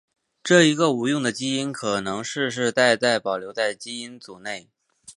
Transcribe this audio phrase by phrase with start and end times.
[0.43, 4.67] 这一个无用的基因可能世世代代保留在基因组内。